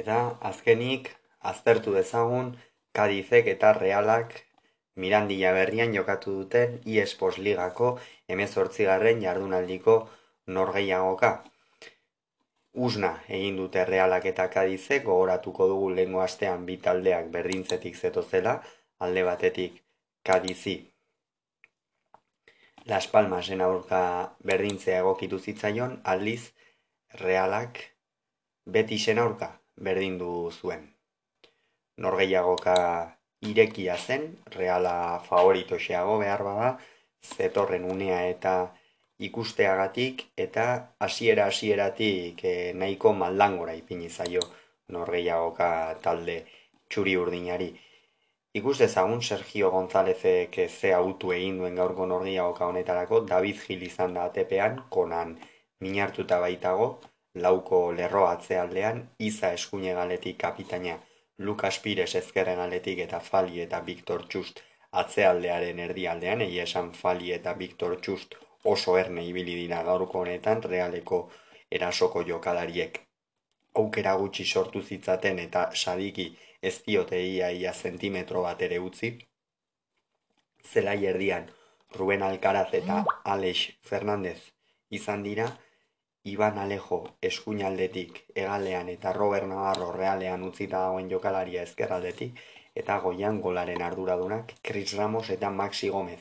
Eta 0.00 0.16
azkenik 0.48 1.08
aztertu 1.50 1.94
dezagun 1.94 2.50
Kadizek 2.98 3.46
eta 3.54 3.72
Realak 3.72 4.34
Mirandilla 4.96 5.52
berrian 5.56 5.94
jokatu 5.94 6.34
duten 6.40 6.76
iEsports 6.84 7.38
Ligako 7.38 7.98
garren 8.28 9.22
jardunaldiko 9.22 9.96
norgeiagoka. 10.48 11.32
Usna 12.88 13.14
egin 13.38 13.56
dute 13.60 13.84
Realak 13.84 14.28
eta 14.32 14.48
Kadizek 14.52 15.04
gogoratuko 15.04 15.66
dugu 15.72 15.88
lehengo 15.94 16.20
astean 16.24 16.66
bi 16.68 16.76
taldeak 16.84 17.32
berdintzetik 17.34 17.96
zetozela, 17.96 18.60
alde 18.98 19.24
batetik 19.24 19.82
Kadizi 20.22 20.78
Las 22.88 23.06
Palmasen 23.06 23.60
aurka 23.60 24.00
berdintzea 24.50 25.00
egokitu 25.02 25.38
zitzaion, 25.38 25.98
aldiz 26.04 26.54
Realak 27.20 27.80
Betisen 28.64 29.18
aurka 29.18 29.48
berdindu 29.88 30.50
zuen. 30.50 30.86
Norgeiagoka 32.04 32.76
irekia 33.50 33.96
zen, 33.98 34.24
reala 34.56 34.94
favorito 35.28 35.76
xeago 35.76 36.16
behar 36.22 36.44
bada, 36.48 36.70
zetorren 37.36 37.84
unea 37.84 38.22
eta 38.28 38.54
ikusteagatik 39.26 40.22
eta 40.36 40.64
hasiera 41.04 41.46
hasieratik 41.50 42.44
eh, 42.44 42.72
nahiko 42.74 43.12
maldangora 43.12 43.74
ipini 43.74 44.08
zaio 44.08 44.42
norgeiagoka 44.94 45.70
talde 46.02 46.36
txuri 46.88 47.16
urdinari. 47.22 47.68
Ikus 48.58 48.78
dezagun 48.78 49.20
Sergio 49.22 49.70
Gonzálezek 49.70 50.56
ze 50.68 50.94
autu 50.94 51.32
egin 51.32 51.58
duen 51.58 51.74
gaurko 51.76 52.06
norgeiagoka 52.06 52.66
honetarako, 52.66 53.20
David 53.32 53.60
Gil 53.66 53.82
izan 53.90 54.14
da 54.14 54.24
atepean, 54.30 54.80
konan 54.88 55.36
minartuta 55.80 56.38
baitago, 56.40 56.88
lauko 57.34 57.82
lerro 57.92 58.24
atzealdean, 58.28 59.04
Iza 59.18 59.52
eskuine 59.58 59.94
galetik 59.94 60.38
kapitaina, 60.38 60.96
Lukas 61.38 61.78
Pires 61.78 62.14
ezkerren 62.22 62.58
galetik 62.64 63.04
eta 63.06 63.20
Fali 63.20 63.60
eta 63.66 63.80
Victor 63.92 64.26
Txust 64.26 64.64
atzealdearen 65.02 65.78
erdialdean, 65.78 66.42
egia 66.48 66.66
esan 66.70 66.92
Fali 67.02 67.32
eta 67.36 67.52
Victor 67.52 67.98
Txust 68.00 68.38
oso 68.64 68.96
erne 68.98 69.24
ibili 69.26 69.54
dira 69.54 69.82
gaurko 69.82 70.20
honetan, 70.20 70.62
realeko 70.62 71.28
erasoko 71.70 72.22
jokalariek 72.22 73.00
aukera 73.74 74.14
gutxi 74.20 74.44
sortu 74.44 74.82
zitzaten 74.82 75.38
eta 75.38 75.68
sadiki 75.74 76.26
ez 76.62 76.74
diote 76.86 77.20
ia 77.22 77.50
ia 77.50 77.72
zentimetro 77.72 78.42
bat 78.42 78.62
ere 78.62 78.78
utzi. 78.78 79.12
Zelai 80.72 80.98
erdian 81.06 81.48
Ruben 81.96 82.22
Alcaraz 82.22 82.68
eta 82.80 83.04
Alex 83.24 83.70
Fernandez 83.90 84.38
izan 84.90 85.22
dira, 85.22 85.48
Iban 86.28 86.58
Alejo 86.58 86.98
eskuinaldetik 87.22 88.18
egalean 88.34 88.88
eta 88.92 89.12
Robert 89.16 89.46
Navarro 89.48 89.92
realean 89.92 90.42
utzita 90.48 90.80
dagoen 90.84 91.08
jokalaria 91.12 91.62
ezkerraldetik 91.68 92.40
eta 92.82 92.98
goian 93.04 93.40
golaren 93.40 93.82
arduradunak 93.82 94.52
Chris 94.62 94.96
Ramos 94.98 95.30
eta 95.36 95.50
Maxi 95.50 95.88
Gomez 95.94 96.20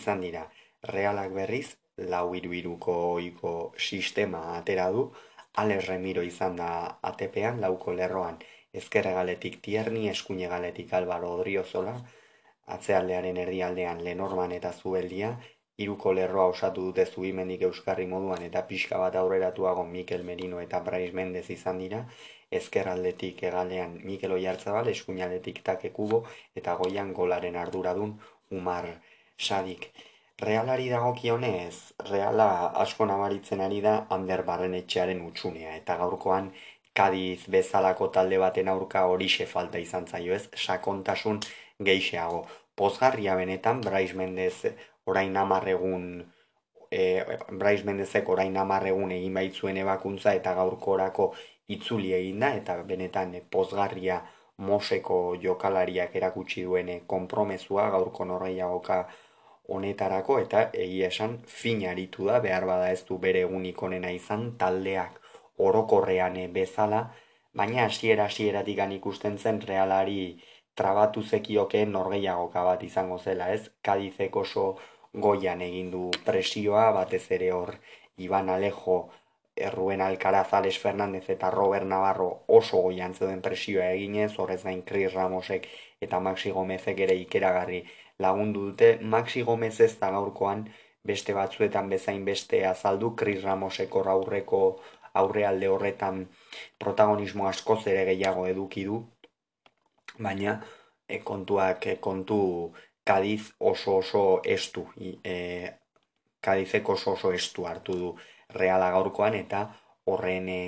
izan 0.00 0.20
dira. 0.26 0.44
Realak 0.88 1.32
berriz, 1.34 1.76
lau 2.12 2.34
iruiruko 2.38 2.94
oiko 3.14 3.52
sistema 3.76 4.42
atera 4.56 4.90
du, 4.96 5.08
Alex 5.62 5.88
Remiro 5.88 6.22
izan 6.22 6.56
da 6.60 6.68
atepean, 7.10 7.60
lauko 7.64 7.94
lerroan. 8.00 8.38
Ezkerregaletik 8.80 9.58
tierni, 9.64 10.08
eskuinegaletik 10.12 10.92
Alvaro 10.98 11.32
Odriozola, 11.38 11.94
atzealdearen 12.76 13.36
erdialdean 13.44 14.02
Lenorman 14.04 14.52
eta 14.58 14.72
Zubeldia, 14.72 15.30
iruko 15.84 16.12
lerroa 16.18 16.46
osatu 16.52 16.84
dute 16.88 17.04
zubimendik 17.06 17.62
euskarri 17.68 18.06
moduan 18.12 18.44
eta 18.46 18.62
pixka 18.70 18.98
bat 19.02 19.16
aurreratuago 19.20 19.84
Mikel 19.92 20.24
Merino 20.30 20.60
eta 20.64 20.80
Brais 20.88 21.12
Mendez 21.18 21.46
izan 21.54 21.82
dira, 21.84 22.02
ezkerraldetik 22.60 23.42
egalean 23.50 23.96
Mikel 24.10 24.36
Oiartzabal, 24.38 24.88
eskuinaletik 24.94 25.62
takekubo 25.70 26.22
eta 26.62 26.76
goian 26.82 27.12
golaren 27.20 27.56
arduradun 27.64 28.18
Umar 28.60 28.92
Sadik. 29.36 29.90
Realari 30.40 30.90
dagokionez, 30.92 31.94
reala 32.10 32.46
asko 32.80 33.06
nabaritzen 33.08 33.60
ari 33.66 33.78
da 33.84 33.92
Ander 34.16 34.42
Barrenetxearen 34.48 35.22
utxunea 35.26 35.70
eta 35.76 35.96
gaurkoan 36.00 36.50
Kadiz 37.00 37.48
bezalako 37.54 38.08
talde 38.16 38.40
baten 38.42 38.68
aurka 38.68 39.06
horixe 39.12 39.46
falta 39.52 39.80
izan 39.80 40.06
zaio 40.06 40.34
ez, 40.36 40.42
sakontasun 40.66 41.40
geixeago. 41.88 42.42
Pozgarria 42.82 43.36
benetan, 43.40 43.80
Brais 43.80 44.12
Mendez 44.20 44.74
orain 45.06 45.36
amarregun, 45.44 46.06
e, 46.90 47.02
Brais 47.62 47.82
Mendezek 47.88 48.28
orain 48.36 48.56
amarregun 48.64 49.16
egin 49.16 49.40
baitzuen 49.40 49.80
ebakuntza 49.84 50.34
eta 50.40 50.52
gaurko 50.60 50.98
orako 50.98 51.30
itzuli 51.78 52.12
egin 52.18 52.44
da, 52.44 52.52
eta 52.60 52.82
benetan 52.92 53.32
pozgarria 53.56 54.20
moseko 54.58 55.20
jokalariak 55.42 56.16
erakutsi 56.20 56.68
duene 56.68 57.00
konpromezua 57.14 57.88
gaurko 57.96 58.28
norreiagoka 58.34 59.06
honetarako, 59.68 60.38
eta 60.44 60.66
egia 60.72 61.08
esan 61.12 61.38
finaritu 61.46 62.26
da, 62.30 62.40
behar 62.40 62.66
bada 62.66 62.90
ez 62.94 63.04
du 63.08 63.18
bere 63.18 63.42
egunik 63.46 63.82
onena 63.82 64.10
izan 64.14 64.52
taldeak 64.58 65.20
orokorrean 65.68 66.36
eh, 66.36 66.48
bezala, 66.58 67.02
baina 67.54 67.86
hasiera 67.86 68.26
hasieratik 68.30 68.78
ikusten 68.98 69.38
zen 69.38 69.60
realari 69.60 70.40
trabatu 70.76 71.22
zekiokeen 71.22 71.92
norgeiagoka 71.92 72.64
bat 72.64 72.82
izango 72.82 73.18
zela, 73.18 73.48
ez? 73.52 73.70
Kadizek 73.82 74.36
oso 74.36 74.76
goian 75.14 75.60
egin 75.60 75.90
du 75.90 76.10
presioa, 76.24 76.90
batez 76.92 77.24
ere 77.38 77.52
hor 77.52 77.78
Iban 78.18 78.50
Alejo, 78.50 78.98
Erruen 79.56 80.02
Alcaraz, 80.04 80.52
Alex 80.52 80.78
Fernandez 80.78 81.24
eta 81.32 81.50
Robert 81.50 81.86
Navarro 81.88 82.28
oso 82.46 82.82
goian 82.84 83.14
zeuden 83.14 83.40
presioa 83.40 83.86
eginez, 83.94 84.32
horrez 84.38 84.62
gain 84.64 84.82
Chris 84.84 85.14
Ramosek 85.14 85.68
eta 86.00 86.20
Maxi 86.20 86.52
Gomezek 86.52 87.00
ere 87.06 87.16
ikeragarri 87.22 87.80
lagundu 88.18 88.70
dute. 88.70 88.98
Maxi 89.02 89.42
Gomez 89.42 89.80
ez 89.80 89.94
da 90.00 90.10
gaurkoan 90.10 90.66
beste 91.06 91.34
batzuetan 91.34 91.88
bezain 91.88 92.24
beste 92.24 92.64
azaldu, 92.66 93.14
Chris 93.16 93.42
Ramosek 93.44 93.94
aurreko 93.96 94.62
aurrealde 95.16 95.68
horretan 95.72 96.26
protagonismo 96.78 97.46
askoz 97.48 97.86
ere 97.92 98.04
gehiago 98.10 98.46
eduki 98.46 98.84
du, 98.84 98.98
baina 100.18 100.58
e, 101.08 101.20
kontuak 101.30 101.86
e, 101.86 101.96
kontu 102.08 102.40
Kadiz 103.06 103.52
oso 103.60 103.98
oso 104.00 104.22
estu, 104.44 104.82
e, 105.24 105.70
Kadizek 106.42 106.88
oso 106.88 107.12
oso 107.12 107.32
estu 107.32 107.66
hartu 107.66 107.98
du 108.00 108.08
reala 108.58 108.90
gaurkoan 108.94 109.34
eta 109.38 109.62
horren 110.10 110.48
e, 110.48 110.62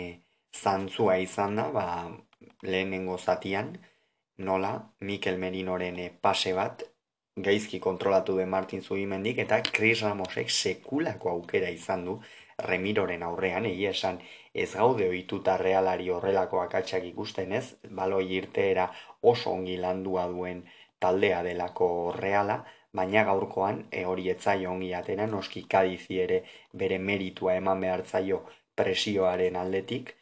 zantzua 0.54 1.18
izan 1.18 1.58
da, 1.58 1.66
ba, 1.74 1.86
lehenengo 2.62 3.18
zatian, 3.18 3.74
nola 4.38 4.72
Mikel 5.00 5.38
Merinoren 5.38 5.98
pase 6.22 6.54
bat, 6.54 6.84
gaizki 7.42 7.78
kontrolatu 7.80 8.36
den 8.36 8.48
Martin 8.48 8.82
Zubimendik 8.82 9.38
eta 9.38 9.60
Chris 9.62 10.02
Ramosek 10.02 10.50
sekulako 10.50 11.30
aukera 11.30 11.68
izan 11.70 12.04
du 12.04 12.18
Remiroren 12.66 13.22
aurrean, 13.22 13.66
egia 13.70 13.90
esan 13.94 14.16
ez 14.62 14.72
gaude 14.72 15.06
ohituta 15.08 15.56
realari 15.60 16.08
horrelako 16.10 16.58
akatsak 16.60 17.04
ikusten 17.12 17.52
ez, 17.54 17.76
baloi 18.00 18.24
irteera 18.38 18.88
oso 19.22 19.52
ongi 19.52 19.76
landua 19.78 20.26
duen 20.32 20.64
taldea 20.98 21.44
delako 21.46 21.88
reala, 22.16 22.56
baina 22.92 23.22
gaurkoan 23.28 23.84
e, 23.92 24.02
hori 24.04 24.26
etzaio 24.32 24.72
ongi 24.72 24.90
atera, 25.00 25.26
noski 25.30 25.62
kadizi 25.74 26.18
ere 26.24 26.40
bere 26.82 26.98
meritua 26.98 27.54
eman 27.60 27.86
behartzaio 27.86 28.40
presioaren 28.74 29.60
aldetik, 29.62 30.14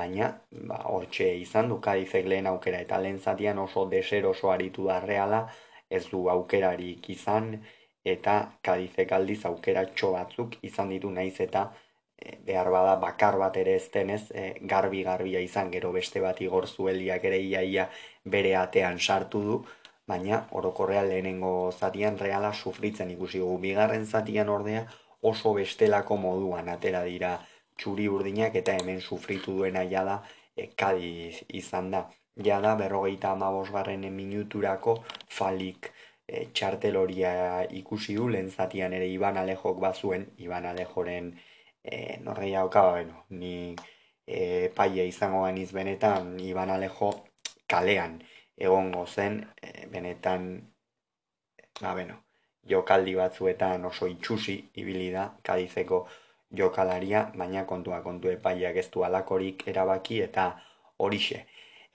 baina 0.00 0.28
ba, 0.50 0.82
hortxe 0.92 1.30
izan 1.40 1.72
du 1.72 1.80
kadizek 1.80 2.28
lehen 2.28 2.52
aukera 2.52 2.84
eta 2.84 3.00
lehen 3.00 3.18
zatian 3.18 3.58
oso 3.64 3.86
deser 3.88 4.28
oso 4.28 4.52
aritu 4.52 4.84
da 4.92 5.00
reala, 5.00 5.46
ez 5.90 6.04
du 6.10 6.28
aukerarik 6.28 7.10
izan, 7.10 7.58
eta 8.04 8.34
kadizek 8.62 9.12
aldiz 9.12 9.44
aukera 9.50 9.84
batzuk 10.12 10.56
izan 10.62 10.88
ditu 10.88 11.10
naiz 11.10 11.40
eta 11.40 11.72
e, 12.16 12.36
behar 12.46 12.70
bada 12.70 12.96
bakar 12.96 13.38
bat 13.38 13.56
ere 13.56 13.74
ez 13.76 13.90
denez 13.92 14.30
e, 14.30 14.54
garbi 14.60 15.02
garbia 15.02 15.40
izan 15.40 15.70
gero 15.70 15.92
beste 15.92 16.20
bat 16.20 16.40
igor 16.40 16.66
zueliak 16.66 17.24
ere 17.24 17.40
iaia 17.40 17.88
bere 18.24 18.54
atean 18.56 18.98
sartu 18.98 19.42
du 19.42 19.58
baina 20.06 20.46
orokorrea 20.52 21.02
lehenengo 21.02 21.70
zatian 21.72 22.18
reala 22.18 22.52
sufritzen 22.52 23.10
ikusi 23.10 23.40
gu 23.40 23.58
bigarren 23.58 24.06
zatian 24.06 24.48
ordea 24.48 24.86
oso 25.22 25.52
bestelako 25.54 26.16
moduan 26.16 26.68
atera 26.68 27.04
dira 27.04 27.38
txuri 27.76 28.08
urdinak 28.08 28.54
eta 28.54 28.72
hemen 28.78 29.00
sufritu 29.00 29.56
duena 29.58 29.84
jada 29.84 30.22
e, 30.56 30.70
kadiz 30.76 31.44
izan 31.48 31.90
da 31.90 32.08
jada 32.38 32.74
berrogeita 32.76 33.32
amabosgarren 33.32 34.04
minuturako 34.14 34.98
falik 35.38 35.90
e, 36.26 36.46
txartel 36.52 36.96
horia 36.96 37.32
ikusi 37.80 38.16
du, 38.16 38.28
lehen 38.28 38.50
zatian 38.50 38.92
ere 38.92 39.08
Iban 39.10 39.36
Alejok 39.36 39.80
bazuen, 39.80 40.26
Iban 40.38 40.66
Alejoren 40.66 41.32
e, 41.82 42.18
norreia 42.22 42.64
oka, 42.64 42.84
bueno, 42.90 43.24
ni 43.30 43.74
e, 44.26 44.68
paia 44.76 45.04
izango 45.04 45.42
ganiz 45.46 45.72
benetan, 45.72 46.36
Iban 46.40 46.70
Alejo 46.70 47.12
kalean 47.66 48.20
egongo 48.56 49.06
zen, 49.06 49.42
e, 49.62 49.86
benetan, 49.90 50.48
ba, 51.80 51.92
bueno, 51.94 52.22
jokaldi 52.68 53.14
batzuetan 53.16 53.84
oso 53.88 54.06
itxusi 54.06 54.58
ibili 54.82 55.10
da, 55.14 55.30
kadizeko 55.42 56.06
jokalaria, 56.50 57.28
baina 57.36 57.64
kontua 57.68 58.00
kontu 58.02 58.30
epaiak 58.32 58.76
ez 58.76 58.88
du 58.92 59.04
alakorik 59.04 59.66
erabaki 59.68 60.20
eta 60.24 60.50
horixe. 60.98 61.44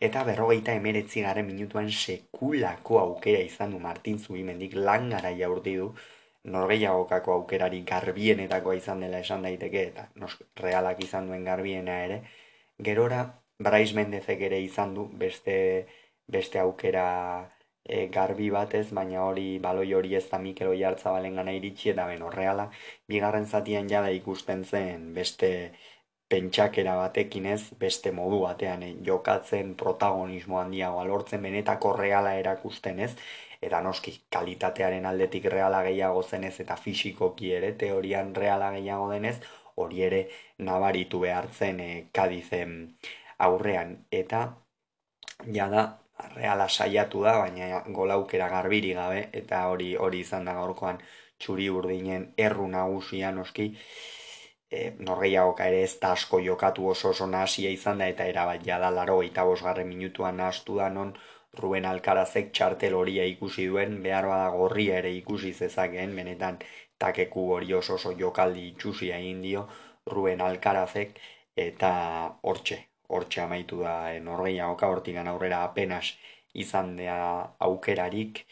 Eta 0.04 0.24
berrogeita 0.28 0.74
emeretzi 0.76 1.22
garen 1.24 1.46
minutuan 1.48 1.90
sekulako 1.90 2.98
aukera 3.00 3.40
izan 3.50 3.72
du 3.76 3.80
Martin 3.80 4.18
Zubimendik 4.20 4.76
lan 4.88 5.10
gara 5.14 5.32
jaurti 5.38 5.76
du 5.82 5.86
norgeiagokako 6.56 7.36
aukerari 7.38 7.80
garbienetakoa 7.92 8.76
izan 8.80 9.06
dela 9.06 9.22
esan 9.24 9.48
daiteke 9.48 9.84
eta 9.92 10.10
nos, 10.24 10.34
realak 10.60 11.00
izan 11.06 11.30
duen 11.32 11.48
garbiena 11.48 12.02
ere. 12.08 12.20
Gerora, 12.90 13.22
Brais 13.64 13.94
Mendezek 13.96 14.44
ere 14.50 14.60
izan 14.66 14.94
du 14.98 15.08
beste, 15.24 15.56
beste 16.28 16.60
aukera 16.60 17.08
e, 17.86 18.08
garbi 18.18 18.50
batez, 18.58 18.86
baina 19.00 19.24
hori 19.24 19.48
baloi 19.68 19.94
hori 19.94 20.16
ez 20.20 20.26
da 20.34 20.42
Mikel 20.48 20.74
Oiartzabalen 20.74 21.40
gana 21.40 21.56
iritsi 21.56 21.94
eta 21.94 22.10
beno, 22.12 22.32
reala, 22.42 22.70
bigarren 23.08 23.46
zatian 23.46 23.88
jada 23.96 24.12
ikusten 24.20 24.66
zen 24.66 25.14
beste 25.16 25.54
pentsakera 26.34 26.96
batekin 26.98 27.46
ez, 27.46 27.62
beste 27.80 28.12
modu 28.12 28.40
batean 28.48 28.84
eh, 28.84 28.94
jokatzen 29.06 29.74
protagonismo 29.78 30.60
handiagoa 30.60 31.06
lortzen 31.08 31.42
benetako 31.46 31.94
reala 32.00 32.34
erakusten 32.42 33.02
ez, 33.08 33.12
eta 33.64 33.82
noski 33.86 34.16
kalitatearen 34.34 35.06
aldetik 35.06 35.46
reala 35.54 35.84
gehiago 35.86 36.24
zenez 36.24 36.56
eta 36.64 36.76
fisikoki 36.86 37.54
ere 37.60 37.72
teorian 37.84 38.34
reala 38.36 38.72
gehiago 38.78 39.12
denez, 39.12 39.38
hori 39.84 40.02
ere 40.08 40.22
nabaritu 40.70 41.22
behartzen 41.24 41.80
e, 41.80 41.90
kadizen 42.20 42.74
aurrean. 43.48 43.96
Eta 44.12 44.42
jada 45.58 45.86
reala 46.36 46.68
saiatu 46.70 47.24
da, 47.28 47.38
baina 47.44 47.84
golaukera 48.00 48.50
garbiri 48.50 48.94
gabe, 48.98 49.28
eta 49.44 49.64
hori 49.70 49.94
hori 50.08 50.26
izan 50.26 50.50
da 50.50 50.58
gaurkoan 50.60 51.00
txuri 51.40 51.70
urdinen 51.70 52.28
erru 52.50 52.68
nagusia 52.76 53.32
noski, 53.38 53.72
e, 54.74 54.82
norgeiagoka 55.08 55.68
ere 55.72 55.84
ez 55.88 55.94
da 56.02 56.12
asko 56.18 56.40
jokatu 56.48 56.88
oso 56.94 57.10
oso 57.14 57.28
nahasia 57.36 57.72
izan 57.78 58.02
da 58.02 58.08
eta 58.14 58.28
erabat 58.34 58.66
jada 58.70 58.90
laro 58.98 59.18
eta 59.30 59.46
bosgarren 59.50 59.90
minutuan 59.96 60.38
nahastu 60.42 60.78
da 60.82 60.90
non 60.98 61.14
Ruben 61.62 61.86
Alcarazek 61.86 62.48
txartel 62.58 62.96
horia 63.00 63.26
ikusi 63.32 63.68
duen 63.72 64.00
behar 64.06 64.28
bada 64.32 64.48
gorria 64.56 64.98
ere 65.02 65.12
ikusi 65.18 65.54
zezakeen 65.54 66.16
benetan 66.20 66.58
takeku 67.04 67.44
hori 67.56 67.74
oso 67.82 68.00
oso 68.00 68.14
jokaldi 68.24 68.68
itxusia 68.72 69.20
egin 69.24 69.42
dio 69.48 69.68
Ruben 70.14 70.42
Alcarazek 70.42 71.20
eta 71.68 71.92
hortxe, 72.50 72.80
hortxe 73.16 73.42
amaitu 73.42 73.84
da 73.86 73.98
e, 74.14 74.20
norgeiagoka 74.30 74.90
hortigan 74.96 75.30
aurrera 75.34 75.64
apenas 75.70 76.06
izan 76.64 76.96
da 76.98 77.18
aukerarik. 77.68 78.44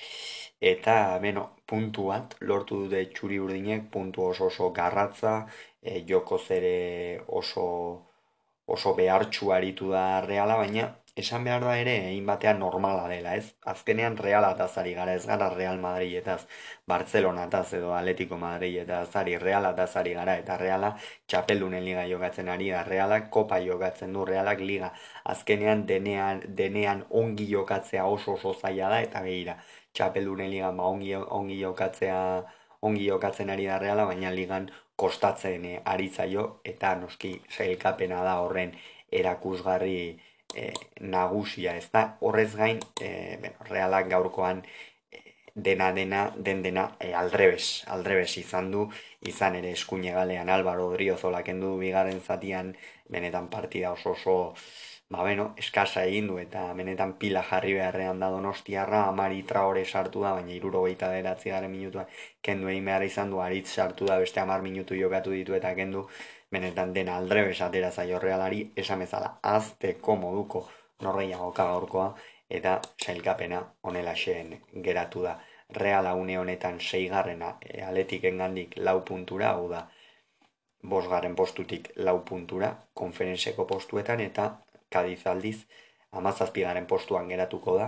Eta 0.74 0.96
beno, 1.24 1.44
puntu 1.72 2.08
bat 2.12 2.36
lortu 2.52 2.84
dute 2.84 3.02
txuri 3.16 3.40
urdinek 3.46 3.90
puntu 3.96 4.26
oso 4.30 4.48
oso 4.52 4.70
garratza 4.78 5.34
e, 5.82 6.06
joko 6.08 6.38
zere 6.40 7.22
oso 7.28 7.68
oso 8.66 8.94
behartxu 8.96 9.52
aritu 9.52 9.90
da 9.92 10.22
reala, 10.22 10.56
baina 10.56 10.84
esan 11.22 11.44
behar 11.44 11.64
da 11.68 11.74
ere 11.78 11.94
egin 12.10 12.26
batean 12.30 12.60
normala 12.64 13.08
dela, 13.12 13.34
ez? 13.36 13.56
Azkenean 13.72 14.16
reala 14.18 14.52
eta 14.56 14.68
gara, 14.84 15.14
ez 15.14 15.26
gara 15.26 15.50
Real 15.50 15.78
Madrid 15.86 16.16
eta 16.16 16.38
Barcelona 16.88 17.48
edo 17.80 17.94
Atletico 17.94 18.38
Madrid 18.38 18.78
eta 18.84 19.06
zari 19.06 19.38
reala 19.38 19.72
eta 19.72 19.88
gara, 20.04 20.38
eta 20.38 20.58
reala 20.58 20.96
txapeldunen 21.28 21.84
liga 21.84 22.06
jokatzen 22.08 22.48
ari 22.50 22.70
da, 22.70 22.84
realak 22.84 23.30
kopa 23.30 23.60
jokatzen 23.60 24.14
du, 24.14 24.26
realak 24.26 24.60
liga 24.60 24.94
azkenean 25.26 25.86
denean, 25.86 26.42
denean 26.48 27.06
ongi 27.10 27.48
jokatzea 27.52 28.06
oso 28.06 28.34
oso 28.34 28.54
zaila 28.54 28.90
da, 28.90 29.02
eta 29.02 29.22
behira, 29.22 29.58
txapeldunen 29.94 30.50
liga 30.50 30.72
ba, 30.72 30.84
ongi, 30.84 31.14
ongi 31.16 31.60
jokatzea 31.60 32.22
ongi 32.82 33.06
jokatzen 33.06 33.50
ari 33.50 33.66
da 33.66 33.78
reala, 33.80 34.06
baina 34.06 34.32
ligan 34.32 34.70
kostatzen 35.02 35.66
e, 35.66 35.78
aritzaio 35.94 36.46
eta 36.74 36.94
noski 37.02 37.34
sailkapena 37.58 38.22
da 38.28 38.38
horren 38.46 38.76
erakusgarri 39.22 39.98
e, 40.56 40.70
nagusia, 41.16 41.76
ez 41.78 41.90
da? 41.94 42.06
Horrez 42.22 42.54
gain, 42.56 42.80
e, 43.02 43.12
bueno, 43.42 43.70
realak 43.70 44.10
gaurkoan 44.12 44.64
dena 45.56 45.92
dena 45.92 46.32
den 46.38 46.62
dena 46.64 46.86
e, 47.00 47.14
aldrebes, 47.14 47.84
aldrebes 47.88 48.38
izan 48.40 48.72
du, 48.72 48.86
izan 49.28 49.58
ere 49.60 49.74
eskuine 49.78 50.14
galean 50.16 50.50
Álvaro 50.50 50.88
Odriozola 50.92 51.44
kendu 51.44 51.76
bigarren 51.80 52.22
zatian, 52.22 52.76
benetan 53.10 53.50
partida 53.50 53.92
oso 53.92 54.16
oso 54.16 54.38
ba 55.12 55.24
beno, 55.28 55.46
eskasa 55.60 56.04
egin 56.08 56.28
du 56.32 56.38
eta 56.40 56.62
benetan 56.74 57.14
pila 57.22 57.42
jarri 57.50 57.74
beharrean 57.78 58.20
da 58.24 58.30
donostiarra, 58.32 59.02
amari 59.14 59.42
traore 59.50 59.84
sartu 59.86 60.22
da, 60.26 60.34
baina 60.38 60.54
iruro 60.56 60.84
gehieta 60.86 61.10
deratzi 61.12 61.52
garen 61.52 61.72
minutua 61.72 62.06
kendu 62.48 62.70
egin 62.74 62.88
behar 62.90 63.04
izan 63.08 63.34
du, 63.34 63.42
aritz 63.46 63.68
sartu 63.74 64.08
da, 64.12 64.20
beste 64.24 64.40
amar 64.44 64.64
minutu 64.68 64.96
jokatu 64.96 65.36
ditu 65.36 65.58
eta 65.60 65.74
kendu, 65.76 66.06
benetan 66.52 66.94
dena 66.94 67.18
aldrebes 67.18 67.60
atera 67.68 67.92
zaio 67.92 68.20
realari, 68.20 68.62
esan 68.86 69.04
bezala, 69.04 69.34
azteko 69.56 70.16
moduko 70.24 70.64
norreiago 71.04 71.52
gaurkoa 71.60 72.08
eta 72.50 72.80
sailkapena 73.04 73.62
onela 73.84 74.16
geratu 74.88 75.24
da. 75.24 75.40
Reala 75.70 76.16
une 76.16 76.38
honetan 76.38 76.80
seigarrena 76.80 77.58
e, 77.62 77.82
aletik 77.82 78.26
engandik 78.26 78.76
lau 78.78 79.00
puntura, 79.06 79.52
hau 79.52 79.70
da, 79.70 79.86
bosgarren 80.84 81.36
postutik 81.36 81.92
lau 81.96 82.20
puntura, 82.26 82.76
konferentzeko 82.94 83.66
postuetan, 83.68 84.20
eta 84.20 84.50
Kadiz 84.92 85.22
aldiz, 85.32 85.58
amazazpigaren 86.22 86.88
postuan 86.88 87.30
geratuko 87.32 87.78
da, 87.80 87.88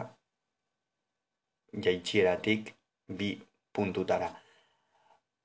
jaitxieratik 1.88 2.74
bi 3.22 3.34
puntutara. 3.74 4.30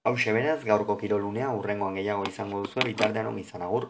Hau 0.04 0.14
beraz, 0.16 0.60
gaurko 0.64 0.96
kirolunea, 1.00 1.48
urrengoan 1.60 1.98
gehiago 1.98 2.24
izango 2.28 2.62
duzu, 2.64 2.84
bitartean 2.86 3.38
izan 3.38 3.62
agur. 3.62 3.88